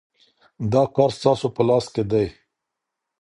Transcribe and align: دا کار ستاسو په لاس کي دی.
دا 0.71 0.83
کار 0.95 1.09
ستاسو 1.19 1.47
په 1.55 1.61
لاس 1.67 1.85
کي 1.93 2.03
دی. 2.11 2.25